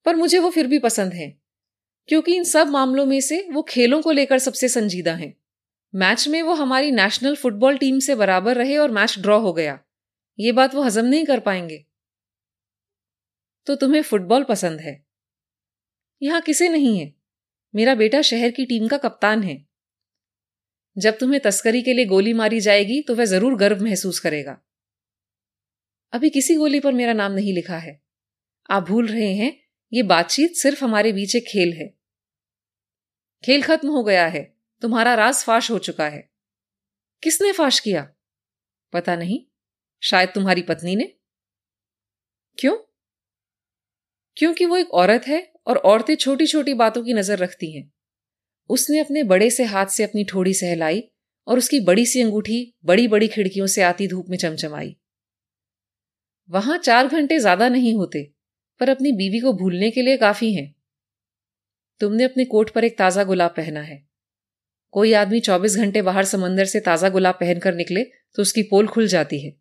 पर 0.05 0.17
मुझे 0.17 0.39
वो 0.39 0.51
फिर 0.51 0.67
भी 0.67 0.79
पसंद 0.79 1.13
है, 1.13 1.41
क्योंकि 2.09 2.37
इन 2.37 2.45
सब 2.45 2.69
मामलों 2.69 3.07
में 3.07 3.21
से 3.21 3.49
वो 3.51 3.63
खेलों 3.63 4.03
को 4.03 4.13
लेकर 4.13 4.39
सबसे 4.39 4.69
संजीदा 4.69 5.15
हैं। 5.15 5.37
मैच 5.95 6.29
में 6.29 6.43
वो 6.43 6.55
हमारी 6.55 6.91
नेशनल 6.91 7.37
फुटबॉल 7.37 7.79
टीम 7.79 7.99
से 7.99 8.15
बराबर 8.15 8.57
रहे 8.57 8.77
और 8.77 8.91
मैच 8.91 9.19
ड्रॉ 9.19 9.39
हो 9.39 9.53
गया। 9.53 9.79
ये 10.39 10.53
बात 10.53 10.75
वो 10.75 10.83
हजम 10.83 11.05
नहीं 11.05 11.25
कर 11.27 11.41
पाएँगे। 11.41 11.87
तो 13.67 13.75
तुम्हें 13.77 14.03
फुटबॉल 14.03 14.45
पसंद 14.45 14.81
है। 14.81 15.07
यहाँ 16.23 16.41
किसे 16.41 16.69
नहीं 16.69 16.99
है? 16.99 17.15
मेरा 17.75 17.95
बेटा 17.95 18.23
शहर 18.23 18.51
की 18.51 18.67
टीम 18.67 18.89
का 18.89 18.99
कप्तान 18.99 19.43
है। 19.43 19.67
जब 20.97 21.19
तुम्हें 21.19 21.41
तस्करी 21.41 21.83
के 21.83 21.93
लिए 21.93 22.05
गोली 22.05 22.33
मारी 22.33 22.61
जाएगी 22.61 23.01
तो 23.03 23.15
वह 23.15 23.25
ज़रूर 23.25 23.57
गर्व 23.57 23.85
महसूस 23.85 24.21
करेगा। 24.21 24.59
अभी 26.13 26.31
किसी 26.31 26.55
गोली 26.55 26.81
पर 26.81 26.93
मेरा 26.93 27.13
नाम 27.13 27.33
नहीं 27.33 27.53
लिखा 27.53 27.79
है। 27.79 28.03
आप 28.71 28.83
भूल 28.83 29.07
रहे 29.07 29.35
हैं, 29.35 29.53
ये 29.93 30.03
बातचीत 30.03 30.55
सिर्फ़ 30.55 30.85
हमारे 30.85 31.13
बीच 31.13 31.37
एक 31.37 31.45
खेल 31.49 31.73
है। 31.73 31.95
खेल 33.45 33.63
खत्म 33.63 33.89
हो 33.89 34.05
गया 34.05 34.27
है, 34.27 34.57
तुम्हारा 34.83 35.15
राज 35.15 35.35
फाश 35.35 35.71
हो 35.71 35.79
चुका 35.79 36.09
है। 36.09 36.31
किसने 37.23 37.53
फाश 37.53 37.81
किया? 37.81 38.13
पता 38.93 39.17
नहीं। 39.17 39.50
शायद 40.03 40.29
तुम्हारी 40.29 40.63
पत्नी 40.63 40.97
ने? 40.97 41.05
क्यों? 42.59 42.77
क्योंकि 44.37 44.65
वो 44.65 44.77
एक 44.77 44.95
औरत 44.95 45.27
है 45.27 45.53
और 45.67 45.77
औरतें 45.77 46.15
छोटी 46.17 46.47
छोटी 46.47 46.75
बातों 46.75 47.03
की 47.03 47.13
नज़र 47.13 47.39
रखती 47.39 47.77
हैं। 47.77 47.93
उसने 48.69 48.99
अपने 48.99 49.23
बड़े 49.23 49.51
से 49.51 49.65
हाथ 49.65 49.87
से 49.87 50.05
अपनी 50.05 50.25
ठोड़ी 50.25 50.55
सहलाई 50.55 51.03
और 51.47 51.59
उसकी 51.59 51.81
बड़ी 51.81 52.07
सी 52.07 52.23
अंगूठी 52.23 52.75
बड़ी 52.85 53.09
बड़ी 53.09 53.29
खिड़कियों 53.29 53.67
से 53.67 53.83
आती 53.83 54.09
धूप 54.09 54.27
में 54.29 54.37
चमचमाई। 54.39 54.97
वहाँ 56.51 56.79
चार 56.79 57.07
घंटे 57.07 57.39
ज़्यादा 57.39 57.69
नहीं 57.69 57.95
होते, 57.95 58.23
पर 58.81 58.89
अपनी 58.89 59.13
बीवी 59.13 59.41
को 59.41 59.53
भूलने 59.53 59.91
के 59.91 60.03
लिए 60.03 60.17
काफ़ी 60.17 60.53
हैं। 60.55 60.75
तुमने 62.01 62.25
अपने 62.25 62.45
कोट 62.45 62.71
पर 62.71 62.85
एक 62.85 62.99
ताज़ा 62.99 63.25
गुलाब 63.25 63.51
पहना 63.51 63.81
है। 63.81 64.03
कोई 64.91 65.13
आदमी 65.13 65.41
24 65.41 65.77
घंटे 65.77 66.03
बाहर 66.03 66.25
समंदर 66.25 66.65
से 66.65 66.81
ताज़ा 66.81 67.09
गुलाब 67.09 67.35
पहनकर 67.35 67.75
निकले 67.75 68.05
तो 68.05 68.43
उसकी 68.43 68.63
पोल 68.63 68.87
खुल 68.87 69.07
जाती 69.07 69.41
है। 69.41 69.60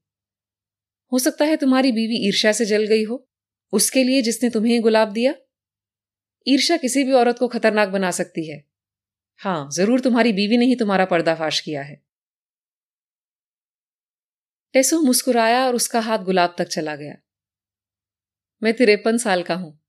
हो 1.11 1.19
सकता 1.19 1.45
है 1.45 1.57
तुम्हारी 1.57 1.91
बीवी 1.91 2.27
ईर्ष्या 2.27 2.51
से 2.51 2.65
जल 2.65 2.85
गई 2.85 3.03
हो। 3.03 3.27
उसके 3.73 4.03
लिए 4.03 4.21
जिसने 4.21 4.49
तुम्हें 4.49 4.81
गुलाब 4.81 5.11
दिया, 5.11 5.33
ईर्ष्या 6.47 6.77
किसी 6.77 7.03
भी 7.03 7.11
औरत 7.11 7.39
को 7.39 7.47
खतरनाक 7.47 7.89
बना 7.89 8.11
सकती 8.11 8.49
है। 8.49 8.63
हाँ, 9.37 9.69
ज़रूर 9.73 9.99
तुम्हारी 9.99 10.33
बीवी 10.33 10.57
ने 10.57 10.65
ही 10.65 10.75
तुम्हारा 10.75 11.05
पर्दाफाश 11.05 11.59
किया 11.59 11.81
है। 11.81 12.01
टेसो 14.73 15.01
मुस्कुराया 15.01 15.65
और 15.65 15.75
उसका 15.75 15.99
हाथ 15.99 16.19
गुलाब 16.19 16.55
तक 16.57 16.67
चला 16.67 16.95
गया। 16.95 17.15
मैं 18.63 18.73
तिरपन 18.73 19.17
साल 19.17 19.43
का 19.43 19.55
हूँ। 19.55 19.81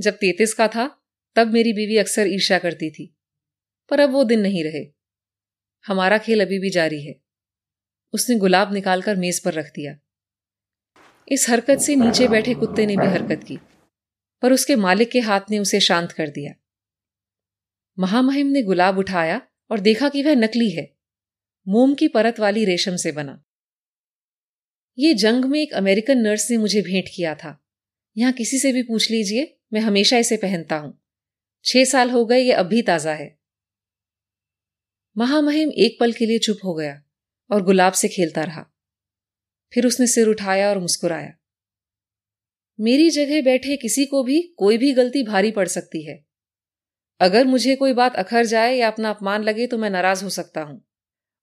जब 0.00 0.14
तैतीस 0.14 0.54
का 0.54 0.68
था, 0.68 1.00
तब 1.36 1.48
मेरी 1.48 1.72
बीवी 1.72 1.96
अक्सर 1.96 2.26
ईर्ष्या 2.26 2.58
करती 2.58 2.90
थी, 2.90 3.16
पर 3.90 4.00
अब 4.00 4.10
वो 4.10 4.24
दिन 4.24 4.40
नहीं 4.40 4.64
रहे। 4.64 4.86
हमारा 5.86 6.18
खेल 6.18 6.40
अभी 6.40 6.58
भी 6.58 6.70
जारी 6.70 7.06
है। 7.06 7.20
उसने 8.12 8.36
गुलाब 8.36 8.72
निकालकर 8.72 9.16
मेज 9.16 9.44
पर 9.44 9.52
रख 9.52 9.66
दिया। 9.66 9.98
इस 11.30 11.48
हरकत 11.50 11.78
से 11.78 11.96
नीचे 11.96 12.28
बैठे 12.28 12.54
कुत्ते 12.54 12.86
ने 12.86 12.96
भी 12.96 13.06
हरकत 13.06 13.42
की, 13.44 13.58
पर 14.42 14.52
उसके 14.52 14.76
मालिक 14.76 15.10
के 15.10 15.20
हाथ 15.20 15.50
ने 15.50 15.58
उसे 15.58 15.80
शांत 15.80 16.12
कर 16.12 16.28
दिया। 16.28 16.52
महामहिम 17.98 18.46
ने 18.46 18.62
गुलाब 18.62 18.98
उठाया 18.98 19.40
और 19.70 19.80
देखा 19.80 20.08
कि 20.08 20.22
वह 20.22 20.34
नकली 20.34 20.70
है। 20.70 20.88
मोम 21.66 21.94
की 21.94 22.08
परत 22.08 22.40
वाली 22.40 22.64
रेशम 22.64 22.96
से 22.96 23.12
बना। 23.12 23.42
ये 24.98 25.14
जंग 25.14 25.44
में 25.44 25.60
एक 25.60 25.72
अमेरिकन 25.72 26.18
नर्स 26.18 26.50
ने 26.50 26.56
मुझे 26.56 26.82
भेंट 26.82 27.08
किया 27.16 27.34
था। 27.34 27.58
यहाँ 28.16 28.32
किसी 28.32 28.58
से 28.58 28.72
भी 28.72 28.82
पूछ 28.82 29.10
लीजिए, 29.10 29.58
मैं 29.72 29.80
हमेशा 29.80 30.18
इसे 30.18 30.36
पहनता 30.36 30.76
हूँ। 30.76 30.98
छह 31.64 31.84
साल 31.84 32.10
हो 32.10 32.24
गए, 32.24 32.40
ये 32.40 32.52
अब 32.52 32.66
भी 32.66 32.82
ताज़ा 32.82 33.12
है। 33.12 33.36
महामहिम 35.16 35.70
एक 35.76 35.96
पल 36.00 36.12
के 36.12 36.26
लिए 36.26 36.38
चुप 36.38 36.58
हो 36.64 36.74
गया 36.74 37.00
और 37.50 37.62
गुलाब 37.62 37.92
से 37.92 38.08
खेलता 38.08 38.42
रहा। 38.42 38.64
फिर 39.72 39.86
उसने 39.86 40.06
सिर 40.06 40.28
उठाया 40.28 40.68
और 40.70 40.78
मुस्कुराया। 40.78 41.32
मेरी 42.78 43.10
जगह 43.10 43.42
बैठे 43.42 43.76
किसी 43.76 44.04
को 44.06 44.22
भी 44.22 44.40
कोई 44.58 44.78
भी 44.78 44.92
गलती 44.94 45.22
भारी 45.24 45.50
पड़ 45.50 45.66
सकती 45.68 46.02
है। 46.04 46.18
अगर 47.20 47.46
मुझे 47.46 47.74
कोई 47.76 47.92
बात 47.92 48.16
अखर 48.16 48.44
जाए 48.46 48.74
या 48.74 48.88
अपना 48.88 49.10
अपमान 49.10 49.42
लगे 49.44 49.66
तो 49.66 49.78
मैं 49.78 49.90
नाराज़ 49.90 50.22
हो 50.24 50.30
सकता 50.30 50.62
हूँ, 50.62 50.80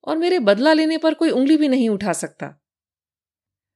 और 0.07 0.17
मेरे 0.17 0.39
बदला 0.41 0.73
लेने 0.73 0.97
पर 0.97 1.13
कोई 1.13 1.29
उंगली 1.31 1.57
भी 1.57 1.67
नहीं 1.67 1.89
उठा 1.89 2.13
सकता। 2.13 2.53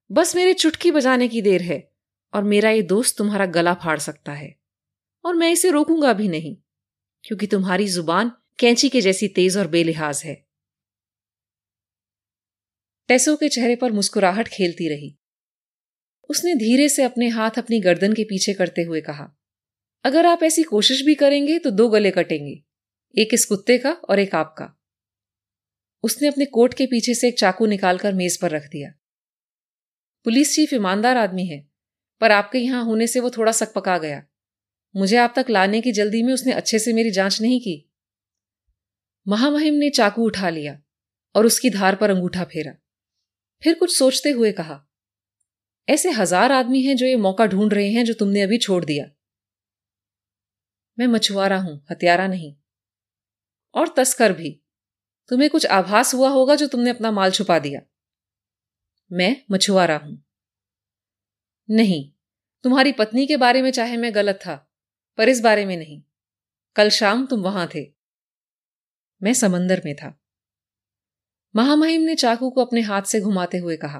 बस 0.10 0.36
मेरे 0.36 0.53
चुटकी 0.53 0.91
बजाने 0.91 1.27
की 1.27 1.41
देर 1.41 1.62
है, 1.62 1.91
और 2.34 2.44
मेरा 2.44 2.70
ये 2.70 2.82
दोस्त 2.84 3.18
तुम्हारा 3.18 3.46
गला 3.48 3.74
फाड़ 3.74 3.98
सकता 4.00 4.32
है, 4.32 4.56
और 5.25 5.36
मैं 5.36 5.51
इसे 5.51 5.72
रोकूँगा 5.72 6.13
भी 6.13 6.27
नहीं, 6.27 6.56
क्योंकि 7.24 7.48
तुम्हारी 7.48 7.88
ज़ुबान 7.88 8.32
कैंची 8.60 8.89
के 8.89 9.01
जैसी 9.01 9.27
तेज 9.27 9.58
और 9.58 9.68
बेलिहाज 9.68 10.22
है। 10.25 10.36
टेसो 13.10 13.36
के 13.36 13.48
चेहरे 13.50 13.75
पर 13.75 13.92
मुस्कुराहट 13.92 14.48
खेलती 14.48 14.88
रही। 14.89 15.16
उसने 16.30 16.54
धीरे 16.56 16.88
से 16.89 17.04
अपने 17.04 17.28
हाथ 17.28 17.58
अपनी 17.58 17.80
गर्दन 17.80 18.13
के 18.13 18.24
पीछे 18.24 18.54
करते 18.54 18.82
हुए 18.82 19.00
कहा, 19.01 19.25
अगर 20.06 20.25
आप 20.25 20.44
ऐसी 20.44 20.63
कोशिश 20.63 21.01
भी 21.01 21.16
करेंगे 21.16 21.58
तो 21.60 21.72
दो 21.72 21.88
गले 21.89 22.12
कटेंगे, 22.12 22.51
एक 23.16 23.34
इस 23.34 23.46
कुत्ते 23.46 23.78
का 23.78 23.92
और 23.92 24.20
एक 24.20 24.36
आपका। 24.36 24.68
उसने 26.04 26.28
अपने 26.28 26.46
कोट 26.46 26.74
के 26.74 26.86
पीछे 26.86 27.13
से 27.13 27.28
एक 27.28 27.39
चाकू 27.39 27.66
निकालकर 27.66 28.13
मेज 28.13 28.38
पर 28.38 28.51
रख 28.51 28.68
दिया। 28.68 28.92
पुलिस 30.25 30.54
चीफ 30.56 30.74
ईमानदार 30.74 31.18
आदमी 31.18 31.46
है, 31.46 31.60
पर 32.22 32.32
आपके 32.32 32.60
यहाँ 32.60 32.84
होने 32.84 33.08
से 33.08 33.20
वो 33.20 33.30
थोड़ा 33.30 33.51
सक 33.51 33.74
पका 33.74 33.98
गया। 33.98 34.22
मुझे 34.96 35.18
आप 35.18 35.34
तक 35.36 35.50
लाने 35.50 35.82
की 35.82 35.92
जल्दी 35.92 36.22
में 36.24 36.34
उसने 36.34 36.54
अच्छे 36.54 36.80
से 36.80 36.94
मेरी 36.94 37.12
जाँच 37.12 37.42
नहीं 37.42 37.60
की। 37.60 37.74
महामहिम 39.28 39.74
ने 39.74 39.89
चाकू 39.89 40.25
उठा 40.25 40.50
लिया 40.50 40.80
और 41.36 41.46
उसकी 41.46 41.70
धार 41.70 41.96
पर 41.96 42.10
अंगूठा 42.10 42.44
फेरा। 42.44 42.75
फिर 43.63 43.74
कुछ 43.74 43.98
सोचते 43.98 44.30
हुए 44.30 44.51
कहा, 44.51 44.86
ऐसे 45.88 46.10
हज़ार 46.12 46.51
आदमी 46.51 46.82
हैं 46.84 46.96
जो 46.96 47.06
ये 47.06 47.16
मौका 47.16 47.46
ढूंढ 47.46 47.74
रहे 47.74 47.92
हैं 47.92 48.06
जो 48.06 48.13
तुमने 48.13 48.42
अभी 48.42 48.58
छोड़ 48.58 48.84
दिया। 48.86 49.06
मैं 50.98 51.08
मछुआरा 51.08 51.58
हूँ, 51.58 51.86
हत्यारा 51.92 52.28
नहीं। 52.28 52.56
और 53.75 53.94
तस्कर 53.98 54.34
भी। 54.34 54.62
तुम्हें 55.32 55.50
कुछ 55.50 55.66
आभास 55.66 56.13
हुआ 56.13 56.30
होगा 56.30 56.56
जो 56.56 56.68
तुमने 56.68 56.89
अपना 56.89 57.12
माल 57.12 57.32
छुपा 57.32 57.60
दिया। 57.60 57.82
मैं 59.12 59.36
मछुआरा 59.51 59.98
हूँ। 59.98 60.24
नहीं, 61.70 62.12
तुम्हारी 62.63 62.92
पत्नी 62.92 63.25
के 63.28 63.38
बारे 63.38 63.62
में 63.62 63.72
चाहे 63.72 63.98
मैं 63.98 64.16
गलत 64.16 64.39
था, 64.46 64.56
पर 65.18 65.30
इस 65.30 65.42
बारे 65.42 65.66
में 65.66 65.78
नहीं। 65.78 66.01
कल 66.75 66.89
शाम 66.89 67.25
तुम 67.25 67.42
वहाँ 67.42 67.70
थे। 67.75 67.86
मैं 69.22 69.34
समंदर 69.34 69.82
में 69.86 69.96
था। 69.96 70.20
महामहिम 71.56 72.01
ने 72.01 72.15
चाकू 72.15 72.50
को 72.50 72.65
अपने 72.65 72.82
हाथ 72.82 73.01
से 73.01 73.20
घुमाते 73.22 73.58
हुए 73.58 73.77
कहा, 73.77 74.00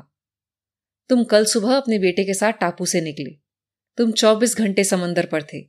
तुम 1.10 1.24
कल 1.24 1.46
सुबह 1.46 1.76
अपने 1.78 2.00
बेटे 2.00 2.24
के 2.24 2.34
साथ 2.34 2.54
टापू 2.54 2.86
से 2.86 3.02
निकले। 3.02 3.32
तुम 3.98 4.12
24 4.12 4.58
घंटे 4.58 4.84
समंदर 4.84 5.26
पर 5.26 5.44
थे, 5.44 5.62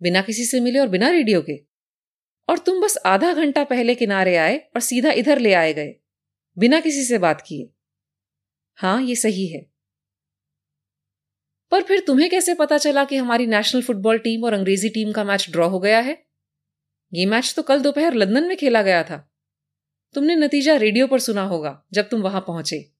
बिना 0.00 0.22
किसी 0.22 0.44
से 0.44 0.60
मिले 0.60 0.78
और 0.78 0.88
बिना 0.88 1.08
रेडियो 1.10 1.42
के। 1.42 1.56
और 2.48 2.58
तुम 2.58 2.80
बस 2.80 2.96
आधा 3.06 3.32
घंटा 3.32 3.64
पहले 3.64 3.94
किनारे 3.94 4.36
आए 4.36 4.56
और 4.56 4.80
सीधा 4.80 5.10
इधर 5.12 5.38
ले 5.38 5.52
आए 5.54 5.72
गए, 5.74 5.94
बिना 6.58 6.80
किसी 6.80 7.04
से 7.04 7.18
बात 7.18 7.40
किए। 7.40 7.70
हाँ, 8.78 9.02
ये 9.02 9.14
सही 9.14 9.46
है। 9.46 9.66
पर 11.72 11.82
फिर 11.82 12.04
तुम्हें 12.06 12.30
कैसे 12.30 12.54
पता 12.54 12.78
चला 12.78 13.04
कि 13.04 13.16
हमारी 13.16 13.46
नेशनल 13.46 13.82
फुटबॉल 13.82 14.18
टीम 14.18 14.44
और 14.44 14.52
अंग्रेज़ी 14.52 14.88
टीम 14.88 15.12
का 15.12 15.24
मैच 15.24 15.46
ड्रॉ 15.50 15.68
हो 15.68 15.80
गया 15.80 16.00
है? 16.00 16.22
ये 17.12 17.26
मैच 17.26 17.52
तो 17.56 17.62
कल 17.62 17.80
दोपहर 17.80 18.14
लंदन 18.14 18.44
में 18.44 18.56
खेला 18.56 18.82
गया 18.82 19.02
था। 19.02 19.33
तुमने 20.14 20.36
नतीजा 20.36 20.76
रेडियो 20.76 21.06
पर 21.06 21.18
सुना 21.18 21.42
होगा, 21.42 21.84
जब 21.92 22.08
तुम 22.08 22.20
वहाँ 22.20 22.40
पहुँचे। 22.40 22.90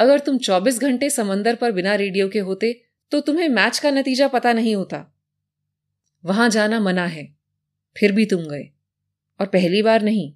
अगर 0.00 0.18
तुम 0.18 0.38
24 0.38 0.80
घंटे 0.80 1.10
समंदर 1.10 1.54
पर 1.54 1.72
बिना 1.72 1.94
रेडियो 1.94 2.28
के 2.28 2.38
होते 2.38 2.82
तो 3.12 3.20
तुम्हें 3.20 3.48
मैच 3.48 3.78
का 3.78 3.90
नतीजा 3.90 4.28
पता 4.28 4.52
नहीं 4.52 4.76
होता। 4.76 5.14
वहाँ 6.24 6.50
जाना 6.50 6.80
मना 6.80 7.06
है, 7.06 7.36
फिर 7.96 8.12
भी 8.12 8.26
तुम 8.26 8.40
गए, 8.40 8.70
और 9.40 9.46
पहली 9.46 9.82
बार 9.82 10.02
नहीं। 10.02 10.32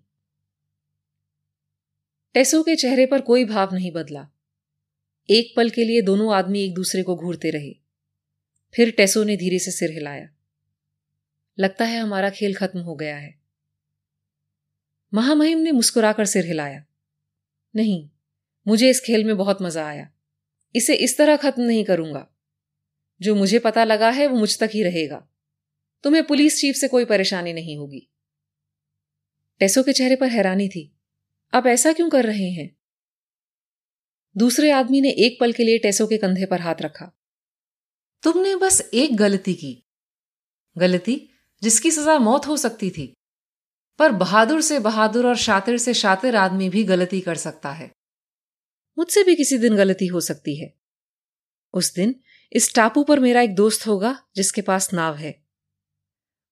टेसो 2.34 2.62
के 2.62 2.76
चेहरे 2.76 3.06
पर 3.06 3.20
कोई 3.20 3.44
भाव 3.44 3.74
नहीं 3.74 3.92
बदला। 3.92 4.28
एक 5.30 5.52
पल 5.56 5.70
के 5.70 5.84
लिए 5.84 6.02
दोनों 6.02 6.34
आदमी 6.34 6.62
एक 6.64 6.74
दूसरे 6.74 7.02
को 7.02 7.16
घूरते 7.16 7.50
रहे। 7.50 7.72
फिर 8.74 8.90
टेसो 8.90 9.24
ने 9.24 9.36
धीरे 9.36 9.58
से 9.58 9.70
सिर 9.70 9.90
हिलाया। 9.90 10.28
लगता 11.58 11.84
है 11.84 12.00
हमारा 12.00 12.30
खेल 12.30 12.54
खत्म 12.54 12.80
हो 12.80 12.94
गया 12.94 13.16
है। 13.16 13.39
महामहिम 15.14 15.58
ने 15.58 15.72
मुस्कुराकर 15.72 16.24
सिर 16.24 16.46
हिलाया। 16.46 16.84
नहीं, 17.76 18.10
मुझे 18.68 18.90
इस 18.90 19.00
खेल 19.00 19.24
में 19.24 19.36
बहुत 19.36 19.62
मज़ा 19.62 19.86
आया। 19.86 20.10
इसे 20.74 20.94
इस 20.94 21.18
तरह 21.18 21.36
खत्म 21.36 21.62
नहीं 21.62 21.84
करूँगा। 21.84 22.30
जो 23.22 23.34
मुझे 23.34 23.58
पता 23.58 23.84
लगा 23.84 24.10
है, 24.10 24.26
वो 24.26 24.38
मुझ 24.38 24.58
तक 24.58 24.70
ही 24.74 24.82
रहेगा। 24.82 25.28
तुम्हें 26.04 26.26
पुलिस 26.26 26.60
चीफ 26.60 26.74
से 26.74 26.88
कोई 26.88 27.04
परेशानी 27.04 27.52
नहीं 27.52 27.76
होगी। 27.76 28.10
टेसो 29.58 29.82
के 29.82 29.92
चेहरे 29.92 30.16
पर 30.16 30.28
हैरानी 30.28 30.68
थी। 30.68 30.96
आप 31.54 31.66
ऐसा 31.66 31.92
क्यों 31.92 32.10
कर 32.10 32.26
रहे 32.26 32.50
हैं? 32.50 32.76
दूसरे 34.36 34.70
आदमी 34.70 35.00
ने 35.00 35.10
एक 35.10 35.40
पल 35.40 35.52
के 35.52 35.62
लिए 35.62 35.78
टेसो 35.78 36.06
के 36.06 36.16
कंधे 36.16 36.46
पर 36.46 36.60
हाथ 36.60 36.74
रखा। 36.80 37.12
तुमने 38.22 38.56
बस 38.56 38.90
एक 38.94 39.16
गलती 39.16 39.54
की। 39.54 39.86
गलती 40.78 41.28
जिसकी 41.62 41.90
सजा 41.90 42.18
मौत 42.18 42.46
हो 42.46 42.56
सकती 42.56 42.90
थी। 42.90 43.12
पर 44.00 44.12
बहादुर 44.12 44.60
से 44.60 44.78
बहादुर 44.78 45.26
और 45.26 45.36
शातिर 45.36 45.76
से 45.78 45.94
शातिर 45.94 46.36
आदमी 46.36 46.68
भी 46.68 46.84
गलती 46.84 47.20
कर 47.20 47.34
सकता 47.34 47.70
है। 47.70 47.90
मुझसे 48.98 49.24
भी 49.24 49.36
किसी 49.36 49.58
दिन 49.58 49.76
गलती 49.76 50.06
हो 50.06 50.20
सकती 50.20 50.60
है। 50.60 50.74
उस 51.72 51.94
दिन 51.94 52.14
इस 52.52 52.74
टापू 52.74 53.04
पर 53.04 53.20
मेरा 53.20 53.40
एक 53.40 53.54
दोस्त 53.54 53.86
होगा 53.86 54.22
जिसके 54.36 54.62
पास 54.62 54.92
नाव 54.94 55.16
है। 55.16 55.44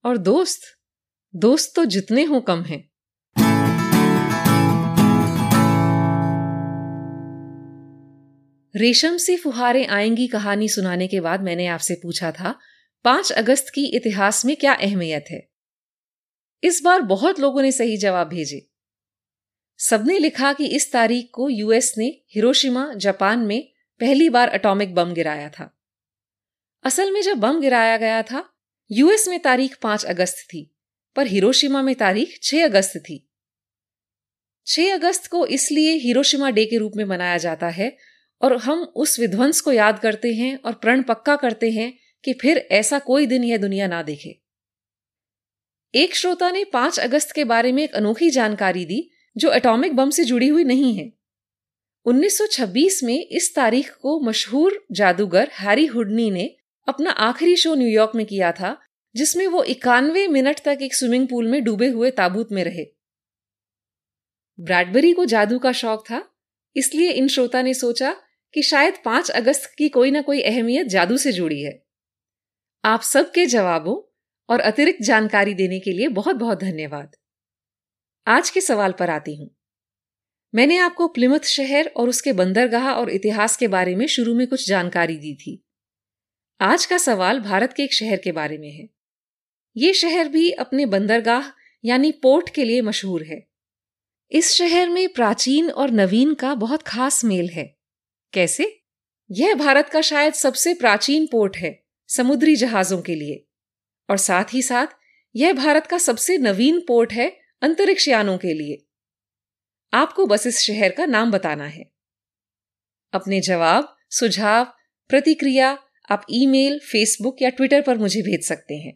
और 0.05 0.17
दोस्त 0.17 0.61
दोस्त 1.37 1.73
तो 1.77 1.85
जितने 1.85 2.25
हो 2.25 2.41
कम 2.41 2.63
हैं। 2.63 2.91
रेशम 8.77 9.17
से 9.17 9.37
फुहारें 9.37 9.87
आएँगी 9.87 10.29
कहानी 10.29 10.69
सुनाने 10.69 11.09
के 11.09 11.21
बाद 11.21 11.41
मैंने 11.41 11.67
आपसे 11.67 11.95
पूछा 11.95 12.33
था, 12.33 12.59
पाँच 13.05 13.33
अगस्त 13.33 13.67
की 13.75 13.97
इतिहास 13.97 14.45
में 14.45 14.57
क्या 14.57 14.73
अहमियत 14.73 15.25
है? 15.31 15.58
इस 16.65 16.81
बार 16.85 17.01
बहुत 17.01 17.41
लोगों 17.41 17.63
ने 17.63 17.73
सही 17.73 17.97
जवाब 17.97 18.29
भेजे। 18.29 18.71
सबने 19.79 20.19
लिखा 20.19 20.53
कि 20.53 20.67
इस 20.67 20.93
तारीख 20.93 21.31
को 21.33 21.49
यूएस 21.51 21.95
ने 21.99 22.21
हिरोशिमा, 22.35 22.95
जापान 22.95 23.39
में 23.39 23.73
पहली 24.01 24.29
बार 24.29 24.49
एटॉमिक 24.49 24.95
बम 24.95 25.15
गिराया 25.15 25.49
था। 25.49 25.79
असल 26.85 27.11
में 27.11 27.23
जब 27.23 27.37
बम 27.37 27.61
गिराया 27.61 27.97
गया 27.97 28.23
था, 28.23 28.51
यूएस 28.91 29.29
में 29.29 29.41
तारीख 29.41 29.77
पाँच 29.83 30.05
अगस्त 30.05 30.37
थी, 30.39 30.77
पर 31.17 31.27
हिरोशिमा 31.27 31.83
में 31.83 31.95
तारीख 31.95 32.39
छह 32.43 32.65
अगस्त 32.65 32.97
थी। 32.97 33.31
छह 34.67 34.95
अगस्त 34.95 35.27
को 35.27 35.47
इसलिए 35.47 35.95
हिरोशिमा 35.95 36.51
डे 36.51 36.67
के 36.67 36.79
रूप 36.79 36.93
में 36.97 37.05
मनाया 37.05 37.37
जाता 37.37 37.69
है 37.69 37.97
और 38.43 38.57
हम 38.57 38.83
उस 38.83 39.21
विध्वंस 39.21 39.61
को 39.61 39.73
याद 39.73 39.99
करते 39.99 40.35
हैं 40.35 40.59
और 40.59 40.73
प्रण 40.73 41.03
पक्का 41.03 41.37
करते 41.37 41.71
हैं 41.71 41.99
कि 42.25 42.33
फिर 42.33 42.59
ऐसा 42.59 42.99
कोई 42.99 43.27
दिन 43.27 43.45
यह 43.45 43.59
दुनिया 43.59 43.87
ना 43.87 44.03
देखे। 44.03 44.48
एक 45.95 46.17
श्रोता 46.17 46.51
ने 46.51 46.65
पाँच 46.65 47.01
अगस्त 47.01 47.33
के 47.33 47.45
बारे 47.45 47.73
में 47.73 47.85
एक 47.85 47.95
अनोखी 47.95 48.31
जानकारी 48.31 48.85
दी, 48.85 49.11
जो 49.37 49.53
एटॉमिक 49.53 49.97
बम 49.97 50.11
से 50.11 50.25
जुड़ी 50.25 50.49
हुई 50.49 50.65
नहीं 50.65 50.99
है। 50.99 51.13
1926 52.07 53.03
में 53.03 53.27
इस 53.27 53.55
तारीख 53.55 53.95
को 53.95 54.21
मशहूर 54.21 54.87
जादूगर 54.93 55.51
हैरी 55.53 55.87
हुडनी 55.87 56.31
ने 56.31 56.57
अपना 56.89 57.11
आखिरी 57.11 57.57
शो 57.57 57.75
न्यूयॉर्क 57.75 58.13
में 58.15 58.27
किया 58.27 58.53
था, 58.53 58.81
जिसमें 59.17 59.47
वो 59.47 59.63
इक्यानवे 59.63 60.27
मिनट 60.29 60.61
तक 60.65 60.79
एक 60.83 60.95
स्विमिंग 60.95 61.29
पूल 61.29 61.49
में 61.49 61.65
डूबे 61.65 61.89
हुए 61.89 62.11
ताबूत 62.11 62.53
में 62.53 62.65
रहे। 62.65 62.87
ब्रैडबरी 64.61 65.13
को 65.13 65.25
जादू 65.25 65.59
का 65.59 65.73
शौक 65.73 66.01
था, 66.01 66.31
इसलिए 66.77 67.11
इन 67.11 67.29
श्रोता 67.29 67.63
ने 67.63 67.75
सोचा 67.75 68.17
कि 68.55 68.63
शायद 68.63 68.95
पाँच 69.05 69.31
अगस्त 69.31 69.75
की 69.79 69.89
कोई 69.89 70.11
ना 70.11 70.23
कोई 70.23 70.43
अहमियत 70.43 70.87
जादू 70.87 71.17
से 71.17 71.33
जुड़ी 71.33 71.63
है। 71.63 71.87
आप 72.85 73.01
सबके 73.01 73.47
जवाबों 73.47 74.08
और 74.49 74.61
अतिरिक्त 74.61 75.03
जानकारी 75.03 75.55
देने 75.55 75.81
के 75.81 75.93
लिए 75.93 76.09
बहुत 76.09 76.37
बहुत 76.37 76.61
धन्यवाद। 76.61 77.17
आज 78.27 78.51
के 78.51 78.61
सवाल 78.61 78.93
पर 78.93 79.11
आती 79.11 79.37
हूँ। 79.37 79.57
मैंने 80.55 80.77
आपको 80.77 81.09
प्लिमथ 81.09 81.41
शहर 81.41 81.93
और 81.97 82.09
उसके 82.09 82.33
बंदरगाह 82.33 82.91
और 82.91 83.11
इतिहास 83.11 83.57
के 83.57 83.69
बारे 83.69 83.97
में 83.97 84.07
शुरू 84.07 84.35
में 84.35 84.47
कुछ 84.47 84.69
जानकारी 84.69 85.17
दी 85.17 85.35
थी। 85.35 85.65
आज 86.61 86.87
का 86.87 86.99
सवाल 86.99 87.41
भारत 87.41 87.73
के 87.73 87.83
एक 87.83 87.93
शहर 87.93 88.17
के 88.17 88.33
बारे 88.33 88.59
में 88.59 88.73
है। 88.73 88.89
ये 89.77 89.93
शहर 89.93 90.29
भी 90.29 90.51
अपने 90.51 90.87
बंदरगाह 90.87 91.51
यानी 91.85 92.13
पोर्ट 92.13 92.55
के 92.55 92.65
लिए 92.65 92.81
मशहूर 92.81 93.23
है। 93.23 93.49
इस 94.33 94.53
शहर 94.53 94.89
में 94.89 95.09
प्राचीन 95.09 95.71
और 95.71 95.91
नवीन 95.91 96.35
का 96.35 96.55
बहुत 96.55 96.83
खास 96.83 97.25
मेल 97.25 97.49
है। 97.49 97.77
कैसे? 98.33 98.83
यह 99.31 99.55
भारत 99.55 99.89
का 99.89 100.01
शायद 100.01 100.35
सबसे 100.35 100.75
प्राचीन 100.75 101.27
पोर्ट 101.27 101.57
है, 101.57 101.85
समुद्री 102.09 102.57
जहाजों 102.57 103.03
के 103.03 103.15
लिए। 103.15 103.48
और 104.09 104.17
साथ 104.17 104.55
ही 104.55 104.63
साथ 104.63 104.97
यह 105.35 105.53
भारत 105.53 105.87
का 105.87 105.99
सबसे 105.99 106.37
नवीन 106.39 106.81
पोर्ट 106.81 107.13
है 107.13 107.29
अंतरिक्ष 107.63 108.09
यानों 108.09 108.37
के 108.39 108.53
लिए। 108.55 108.79
आपको 109.93 110.27
बस 110.27 110.47
इस 110.47 110.61
शहर 110.61 110.91
का 110.91 111.07
नाम 111.07 111.31
बताना 111.31 111.65
है। 111.65 111.85
अपने 113.13 113.41
जवाब 113.41 113.95
सुझाव 114.11 114.65
प्रतिक्रिया 115.11 115.77
आप 116.11 116.25
ईमेल, 116.31 116.79
फेसबुक 116.83 117.43
या 117.43 117.51
ट्विटर 117.51 117.81
पर 117.81 117.99
मुझे 117.99 118.23
भेज 118.23 118.47
सकते 118.49 118.75
हैं। 118.75 118.93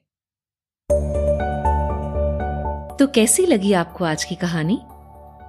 तो 2.96 3.06
कैसी 3.06 3.46
लगी 3.46 3.72
आपको 3.72 4.04
आज 4.04 4.24
की 4.24 4.34
कहानी? 4.34 4.78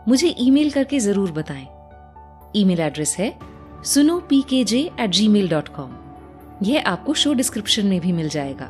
मुझे 0.07 0.35
ईमेल 0.39 0.71
करके 0.71 0.99
ज़रूर 0.99 1.31
बताएँ। 1.31 1.67
ईमेल 2.55 2.79
एड्रेस 2.79 3.15
है 3.19 3.33
सुनो 3.83 4.19
P 4.19 4.41
K 4.41 4.63
J 4.63 4.79
at 4.99 5.09
Gmail 5.27 5.49
dot 5.49 5.67
com 5.67 5.99
यह 6.63 6.83
आपको 6.87 7.13
शो 7.13 7.33
डिस्क्रिप्शन 7.33 7.85
में 7.85 7.99
भी 7.99 8.11
मिल 8.11 8.29
जाएगा। 8.29 8.69